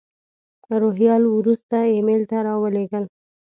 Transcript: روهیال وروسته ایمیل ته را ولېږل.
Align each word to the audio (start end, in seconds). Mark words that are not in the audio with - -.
روهیال 0.81 1.23
وروسته 1.37 1.75
ایمیل 1.93 2.23
ته 2.31 2.37
را 2.45 2.55
ولېږل. 2.63 3.03